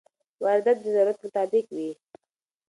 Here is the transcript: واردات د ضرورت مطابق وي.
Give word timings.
واردات 0.43 0.77
د 0.83 0.85
ضرورت 0.95 1.17
مطابق 1.23 1.65
وي. 1.75 1.91